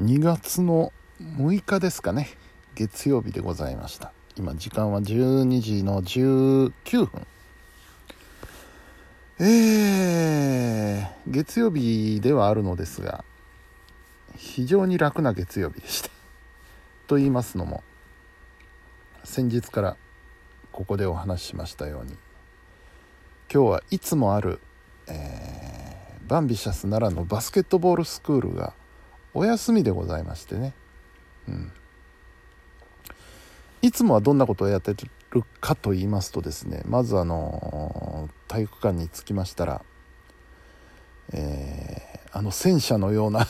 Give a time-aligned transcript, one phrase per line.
[0.00, 2.28] 2月の6日ですかね。
[2.74, 4.12] 月曜日でございました。
[4.36, 6.72] 今時間は12時の19
[7.06, 7.26] 分。
[9.38, 13.24] えー、月曜日ではあるのですが
[14.36, 16.10] 非常に楽な月曜日でした。
[17.06, 17.84] と言いますのも
[19.22, 19.96] 先日から
[20.72, 22.16] ここでお話ししましたように
[23.52, 24.58] 今日はいつもある、
[25.06, 28.74] えー、バンビシャス奈良のバスケットボールスクールが
[29.34, 30.72] お休みでございましてね、
[31.48, 31.72] うん、
[33.82, 34.94] いつもはどんなことをやって
[35.30, 39.82] るかと言いますとですねまずあの体育館に着きましたら、
[41.32, 43.48] えー、あの戦車のような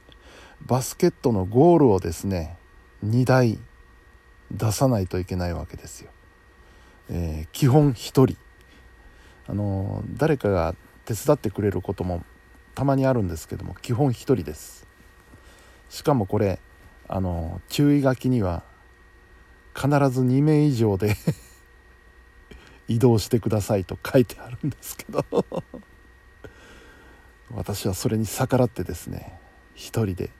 [0.66, 2.56] バスケットのゴールをですね
[3.04, 3.58] 2台
[4.50, 6.10] 出さないといけないわけですよ。
[7.10, 8.36] えー、基本1人。
[9.46, 12.22] あの誰かが手伝ってくれることも
[12.74, 14.87] たまにあるんですけども基本1人です。
[15.88, 16.58] しかもこれ
[17.08, 18.62] あの注意書きには
[19.74, 21.16] 必ず2名以上で
[22.88, 25.24] 移動してくださいと書いてあるんですけど。
[27.50, 29.40] 私はそれに逆らってですね
[29.74, 30.30] 1人で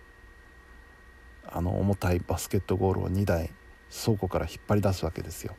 [1.47, 3.51] あの重たいバスケットゴールを2台
[3.91, 5.55] 倉庫から引っ張り出すわけですよ。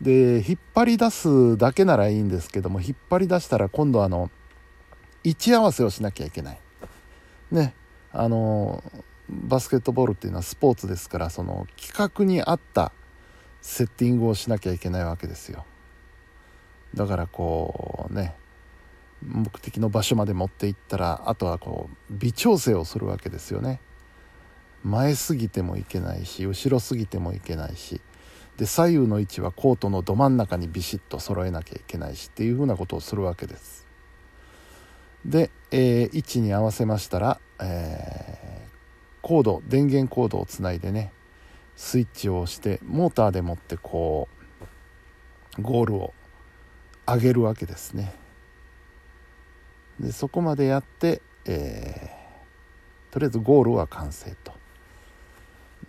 [0.00, 4.30] で引っ張り出すだけならいいんですけども引っ張り出したら今度あの
[5.24, 6.60] 位置合わせをしなきゃいけない。
[7.50, 7.74] ね。
[8.12, 8.82] あの
[9.28, 12.92] バスケットボールっていうのはスポーツですからその企画に合った
[13.60, 15.64] セッティングをしなきゃいけないわけですよ。
[16.94, 18.34] だからこうね
[19.22, 23.80] 目的の場所まで持っていったらあとはこう微調整をするわけですよね。
[24.84, 28.00] 前すぎてもいけないし後ろすぎてもいけないし
[28.56, 33.86] で左右の位置はコートのど真ん中にビシッと揃えなきゃいけないしっていうふうなことをするわけです。
[35.24, 38.70] で、えー、位置に合わせましたら、えー、
[39.22, 41.12] コード電源コードをつないでね
[41.76, 44.28] スイッチを押してモーターでもってこ
[45.58, 46.14] うゴールを
[47.06, 48.12] 上げるわけですね。
[49.98, 54.52] でそこまでやって、えー、とりあえずゴールは完成と。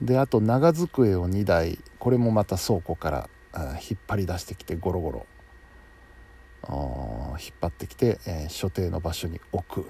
[0.01, 3.29] であと長机を2台これもまた倉庫から
[3.81, 5.25] 引っ張り出してきてゴロゴロ
[7.39, 9.89] 引っ張ってきて、えー、所定の場所に置く。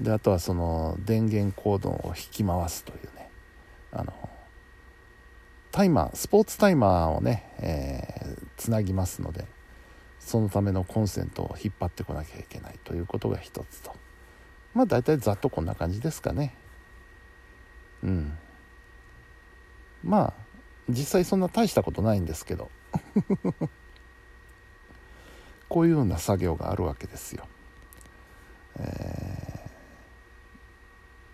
[0.00, 3.30] であとはその電源コードを引き回すというね。
[3.92, 4.12] あの
[5.72, 9.46] タイマースポーツタイマーをね、えー、つなぎますので
[10.18, 13.94] そのためのコンセントを引っ張ってこなきゃいけないということが一つと。
[14.74, 16.54] まあ大体ざっとこんな感じですかね。
[18.02, 18.38] うん。
[20.02, 20.32] まあ
[20.88, 22.70] 実際そんな大したことないんですけど。
[25.68, 27.46] こういうような作業があるわけですよ。
[28.76, 29.19] えー、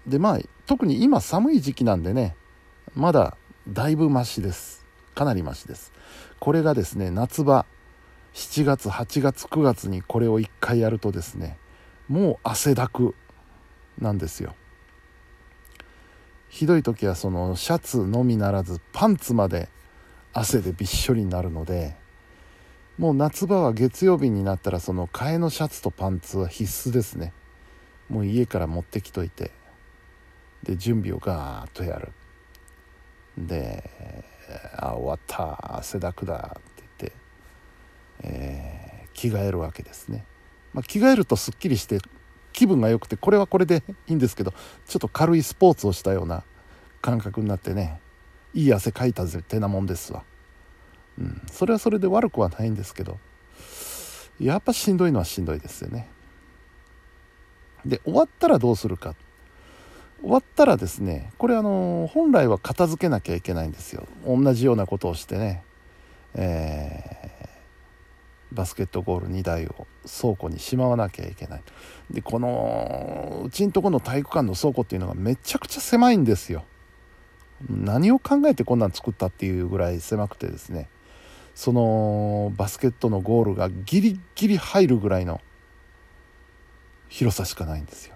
[0.06, 2.36] でまあ特に今寒い時期なんでね
[2.94, 3.36] まだ
[3.68, 4.84] だいぶマシです。
[5.14, 5.92] かなりマシです。
[6.38, 7.66] これがですね夏場
[8.34, 11.58] 7月8月9月にこれを1回やるとですね
[12.08, 13.14] もう汗だく
[13.98, 14.54] なんですよ。
[16.48, 19.68] ひどい時はそのシャツのみならずパンツまで
[20.32, 21.96] 汗でびっしょりになるので
[22.98, 27.32] もう夏場は月曜日になったらその替えのシャツとパンツは必須ですね。
[28.08, 29.50] もう家から持ってきといて
[30.62, 32.12] で準備をガーッとやる。
[33.38, 34.24] で
[34.76, 35.76] 「あ終わった。
[35.78, 37.12] 汗だくだ」って言って、
[38.22, 40.24] えー、着替えるわけですね、
[40.72, 41.98] まあ、着替えるとすっきりして
[42.52, 44.54] 気分が良くてこれはこれでいいんですけど
[44.86, 46.42] ちょっと軽いスポーツをしたような
[47.02, 48.00] 感覚になってね
[48.54, 50.24] いい汗かいたぜってなもんですわ。
[51.18, 53.18] うん、それはそれで悪くはないんですけど
[54.38, 56.08] やっぱしんどいのはしんどいですよね。
[57.84, 59.14] で終わったらどうするかっ
[60.20, 64.06] 終わったらですねこれあの本来は片付けなきゃいけないんですよ。
[64.26, 65.62] 同じようなことをしてね、
[66.34, 69.86] えー、バスケットゴール2台を
[70.20, 71.62] 倉庫にしまわなきゃいけない。
[72.10, 76.64] でこのうちんとこの体育館の倉庫っていうのがめちゃくちゃ狭いんですよ。
[77.68, 80.88] 何を考えてこんなん作ったっていうぐらい狭くてですね。
[81.54, 85.40] そのバスケットのゴールがギリギリ入るぐらいの
[87.08, 88.15] 広さしかないんですよ。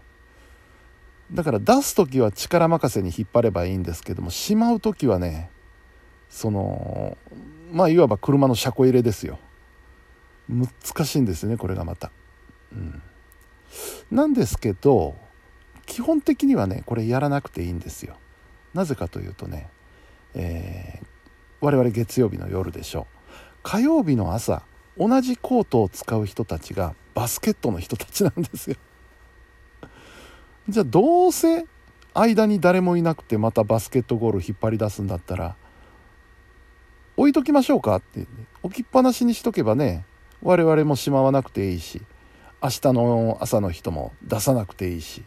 [1.32, 5.50] だから出す時は力任せに引っ張ればいいんですけどもしまう時はね
[6.29, 7.17] その
[7.73, 9.38] まあいわば車の車庫入れですよ。
[10.49, 12.11] 難しいんですねこれがまた。
[12.73, 13.03] うん。
[14.11, 15.15] なんですけど
[15.87, 18.17] 基本的にはねこれやらなくていいんですよ。
[18.75, 19.69] なぜかというとね、
[20.35, 21.06] えー、
[21.61, 23.21] 我々月曜日の夜でしょう。
[23.62, 24.62] 火曜日の朝
[24.97, 28.77] 同じコートを使う人たちがバスケットの人たちなんですよ。
[30.68, 31.66] じゃあどうせ
[32.14, 35.56] 間に誰もいなくてまたバスケットゴール引っ張り出すんだったら
[37.16, 38.26] 置いときましょうかって
[38.62, 40.04] 置きっぱなしにしとけばね
[40.42, 42.02] 我々もしまわなくていいし
[42.62, 45.22] 明日の朝の人も出さなくていいし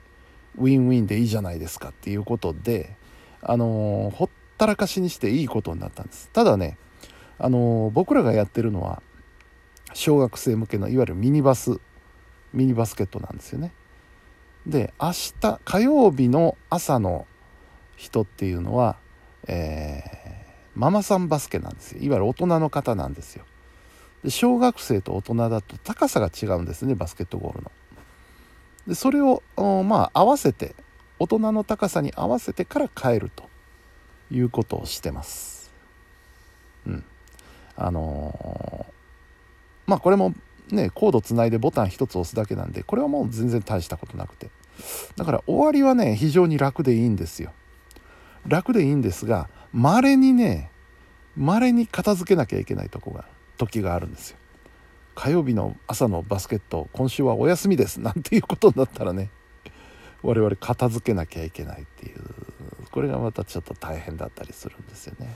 [0.58, 2.96] ウィンウィンでいいじゃないですかっていうことで
[3.42, 6.30] あのほったらかしにしていいことになったんです。
[6.32, 6.78] ただね
[7.40, 9.02] あの僕らがやってるのは
[9.94, 11.80] 小学生向けのいわゆるミニバス
[12.54, 13.74] ミニバスケットなんですよね。
[14.66, 15.12] で明
[15.42, 17.28] 日火曜日の朝の
[17.98, 18.96] 人っていうのは、
[19.48, 22.02] えー、ママさんバスケなんですよ。
[22.02, 23.46] いわゆる大人の方なんですよ。
[24.24, 27.72] で小学生と大人だと高さが違うんですねバスケットボールの。
[28.88, 29.44] でそれを
[29.84, 30.76] まあ合わせて
[31.20, 33.50] 大人の高さに合わせてから変えると
[34.32, 35.72] いうことをしてます。
[36.88, 37.04] うん。
[37.76, 40.34] あのー、まあこれも
[40.70, 44.50] ねコードつないでボタン1つ押すだけなんでこれはもう全然大したことなくて。
[45.16, 47.52] だから終わりはね非常に楽でいいんですよ。
[48.48, 50.70] 楽でいいんですが稀にね
[51.38, 53.26] 稀に片付けなきゃいけないとこが
[53.58, 54.38] 時があるんですよ。
[55.16, 59.30] 火曜日の朝のバスケット今週はお休みですなんていうことになったらね
[60.24, 62.20] 我々片付けなきゃいけないっていう
[62.90, 65.36] これがまたちょっと大変だったりするんですよね。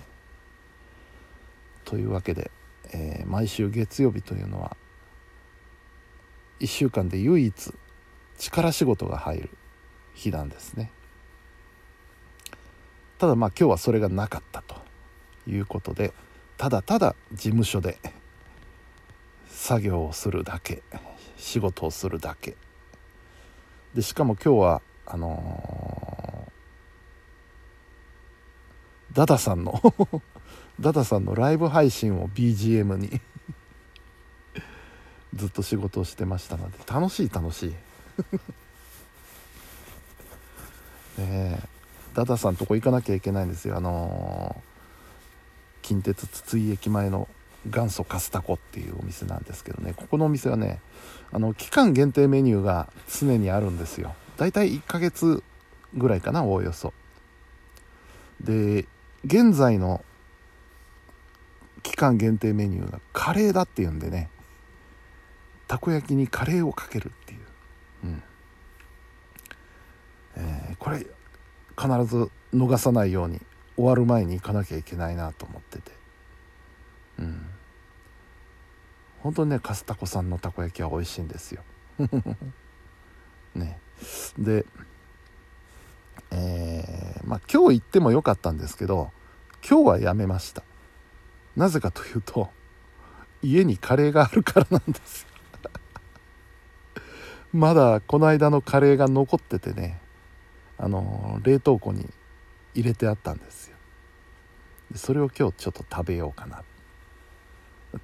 [1.85, 2.51] というわけで、
[2.91, 4.75] えー、毎週月曜日というのは
[6.59, 7.73] 1週間で唯一
[8.37, 9.49] 力仕事が入る
[10.13, 10.91] 日なんですね。
[13.17, 14.75] ただまあ今日はそれがなかったと
[15.47, 16.13] いうことで
[16.57, 17.97] ただただ事務所で
[19.47, 20.83] 作業をするだけ
[21.35, 22.55] 仕事をするだけ。
[23.93, 29.81] でしかも今日はあのー、ダダさんの
[30.79, 33.21] ダダさんのライブ配信を BGM に
[35.37, 37.69] ずっと仕事をしてましたので楽しい楽しい。
[41.19, 41.63] ねえ
[42.13, 43.77] ダダさんとこ行かなきゃいけないんですよ。
[43.77, 47.27] あのー、近鉄筒井駅前の
[47.67, 49.93] 元祖カスタコっていうお店なんですけどね。
[49.95, 50.81] ここのお店はね
[51.31, 54.15] あの期間限定メニューが常にあるんですよ。
[54.37, 55.43] だいたい1ヶ月
[55.93, 56.93] ぐらいかなおおよそ。
[58.41, 58.85] で
[59.25, 60.03] 現在の
[61.83, 64.29] 期間限定メニューがカレーだっていうんでね。
[65.67, 67.39] たこ焼きにカレーをかけるっていう、
[68.05, 68.23] うん。
[70.37, 73.41] えー、これ必ず逃さないように
[73.75, 75.91] 終わる前に行かなきゃいけないなと思ってて。
[77.19, 77.49] うん。
[79.19, 81.63] 本当にねカスタコさんのたこ焼きは美味しいんですよ。
[83.55, 83.79] ね。
[84.37, 84.65] で
[86.31, 89.11] えー、まあ今日行ってもよかったんですけど
[89.67, 90.63] 今日はやめました。
[91.55, 92.49] なぜかというと
[93.41, 95.29] 家にカレーがあるからなんですよ
[97.53, 99.99] まだこの間のカレーが残っててね
[100.77, 102.07] あの冷凍庫に
[102.73, 103.77] 入れてあったんですよ。
[104.95, 106.63] それを今日ちょっと食べようかな。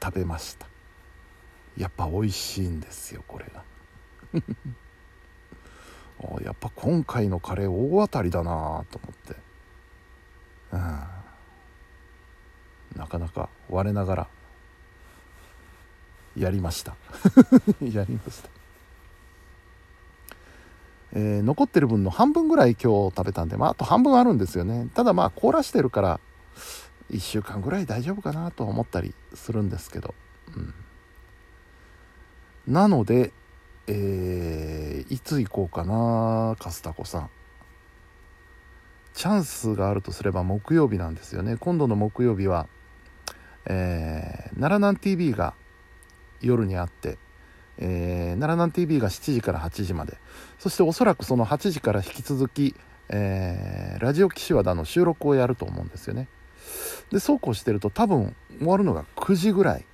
[0.02, 0.68] 食べました。
[1.78, 3.64] やっぱ美味しいんですよこれが。
[6.44, 9.36] やっぱ今回のカレー大当たりだなと思って。
[10.72, 10.80] うん。
[12.96, 14.28] なかなか我ながら
[16.36, 16.96] やりました。
[17.82, 18.50] やりました。
[21.16, 24.90] えー、残ってる分の半分ぐらい今日食べたんで、まあ、あと半分あるんですよね。
[24.94, 26.20] ただまあ凍らしてるから
[27.12, 30.16] 1週間ぐらい大丈夫かなと思ったりするんですけど、
[30.56, 30.74] うん、
[32.74, 33.32] なので、
[33.88, 37.30] えー、いつ行こうかなカスタコさん。
[39.14, 41.58] チャンスがあるとすれば木曜日なんですよね。
[41.58, 42.68] 今度の木曜日は、
[43.68, 45.54] えー、奈良南 TV が
[46.42, 47.20] 夜にあって
[47.78, 50.18] えー、奈良南 TV が7時から8時まで。
[50.60, 52.76] そしておそらくその8時から引き続き、
[53.10, 56.28] えー、ラジオ岸和田の収録をやると思うんですよね。
[57.12, 59.86] でそうこうしてると多分終わるのが9時ぐらい。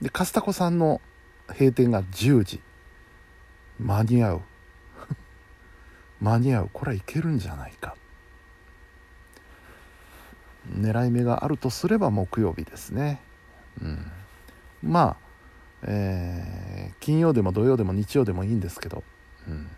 [0.00, 1.00] でカスタコさんの
[1.48, 2.60] 閉店が10時。
[3.78, 4.40] 間に合う。
[6.20, 6.70] 間に合う。
[6.72, 7.96] これはいけるんじゃないか。
[10.68, 13.20] 狙い目があるとすれば木曜日ですね。
[13.82, 14.12] うん。
[14.82, 15.29] まあ
[15.84, 19.02] えー、金曜でも土曜でも日曜でもいいんですけど、
[19.48, 19.68] うん、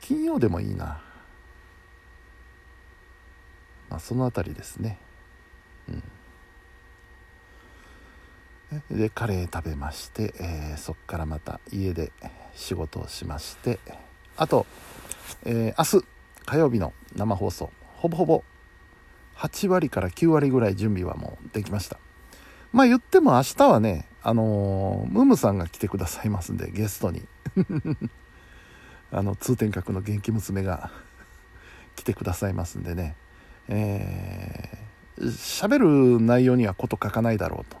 [0.00, 1.02] 金曜でもいいな、
[3.90, 4.98] まあ、その辺りですね、
[5.88, 5.92] う
[8.94, 12.12] ん、でカレー食べまして、えー、そっからまた家で
[12.54, 13.78] 仕事をしまして。
[14.36, 14.66] あと、
[15.44, 16.06] えー、明日
[16.44, 17.70] 火曜日の生放送。
[17.96, 18.44] ほぼほぼ
[19.36, 21.98] 8割から9割ぐらい準備はもうできました。
[22.74, 27.22] まあ言っても明日はね、あのー、ムムさんが来てくださいますんで、ゲストに。
[29.12, 30.90] あの通天閣の元気娘が
[31.94, 33.14] 来てくださいますんでね
[33.68, 37.78] えー、喋る内容にはこと書かないだろうと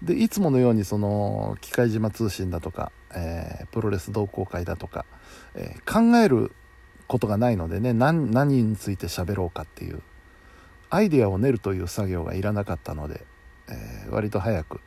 [0.00, 5.04] でいつものようにその機械島通信だとか、えー、プロレス同好会だとか、
[5.54, 6.52] えー、考える
[7.08, 10.02] ことがないのでね何何について喋ろうかっていう
[10.88, 13.24] アイデアを練るという作業がいらなかったので、
[13.68, 14.80] えー、割と早く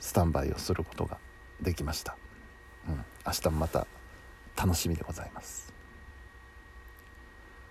[0.00, 1.18] スタンバイをすることが
[1.60, 2.16] できました、
[2.88, 3.86] うん、明日もまた
[4.56, 5.72] 楽しみでございます。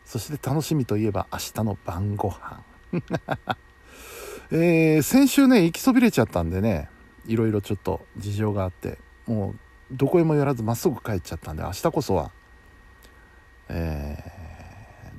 [0.05, 2.63] そして楽しみといえば明日の晩ご飯。
[4.51, 6.89] えー、先週ね行きそびれちゃったんでね
[7.25, 9.55] いろいろちょっと事情があってもう
[9.91, 12.31] どこへも寄らずまっすぐ帰っちゃったんで明日こそは、
[13.67, 14.23] え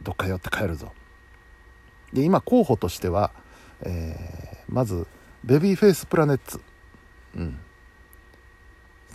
[0.00, 0.92] ー、どっか寄って帰るぞ。
[2.14, 3.32] で今候補としては、
[3.82, 5.06] えー、まず
[5.44, 6.60] Baby Face Planet's。
[7.36, 7.58] うん。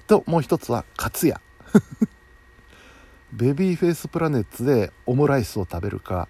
[0.07, 1.41] ともう一つはかつや。
[3.31, 6.27] Baby Face Planet's でオムライスを食べるか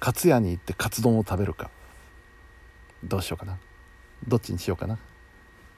[0.00, 1.70] かつやに行ってカツ丼を食べるか。
[3.04, 3.58] どうしようかな。
[4.26, 4.98] どっちにしようかな。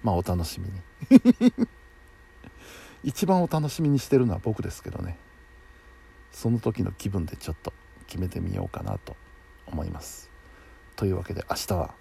[0.02, 1.52] まあお楽しみに。
[3.02, 5.18] 一番お楽しみにしてるのは僕ですけどね。
[6.32, 7.72] その時の気分でちょっと
[8.06, 9.16] 決めてみようかなと
[9.66, 10.30] 思います。
[10.96, 11.94] というわけで明日は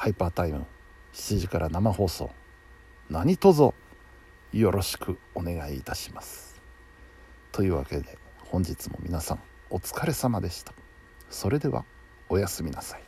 [0.00, 0.64] ハイパータイム
[1.12, 2.30] 7時から生放送。
[3.10, 3.74] 何卒
[4.52, 6.62] よろしくお願いいたします。
[7.50, 9.40] というわけで本日も皆さん
[9.70, 10.72] お疲れ様でした。
[11.30, 11.84] それでは
[12.28, 13.07] おやすみなさい。